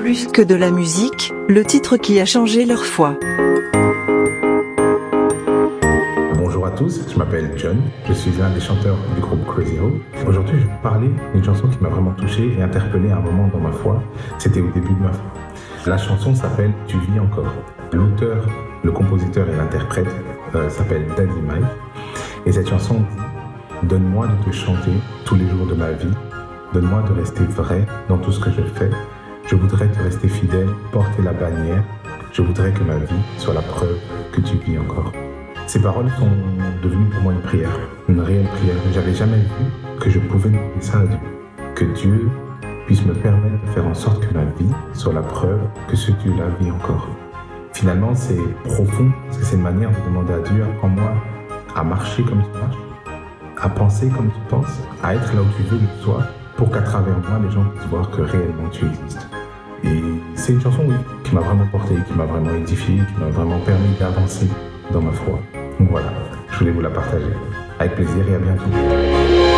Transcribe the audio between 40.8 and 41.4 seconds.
ça à Dieu.